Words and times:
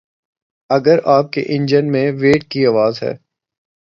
اگر 0.69 0.99
آپ 1.07 1.31
کے 1.33 1.43
انجن 1.47 1.91
میں 1.91 2.11
ویٹ 2.11 2.49
کی 2.51 2.65
آواز 2.65 3.03
ہے 3.03 3.13